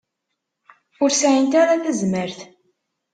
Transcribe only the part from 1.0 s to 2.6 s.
Ur sɛint ara tazmert.